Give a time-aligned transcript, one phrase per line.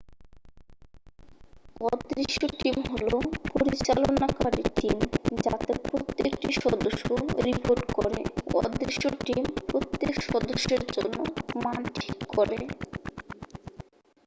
[1.87, 3.09] """অদৃশ্য টিম" হল
[3.51, 4.97] পরিচালনকারী টিম
[5.37, 7.05] যাতে প্রত্যেকটি সদস্য
[7.47, 8.21] রিপোর্ট করে।
[8.57, 11.17] অদৃশ্য টিম প্রত্যেক সদস্যের জন্য
[11.55, 12.59] মান ঠিক করে।